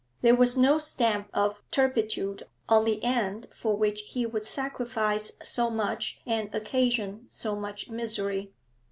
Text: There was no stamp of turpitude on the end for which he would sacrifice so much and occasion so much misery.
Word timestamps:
There 0.23 0.35
was 0.35 0.57
no 0.57 0.79
stamp 0.79 1.29
of 1.31 1.61
turpitude 1.69 2.41
on 2.67 2.85
the 2.85 3.03
end 3.03 3.47
for 3.53 3.75
which 3.77 4.01
he 4.01 4.25
would 4.25 4.43
sacrifice 4.43 5.33
so 5.43 5.69
much 5.69 6.19
and 6.25 6.49
occasion 6.55 7.27
so 7.29 7.55
much 7.55 7.87
misery. 7.87 8.51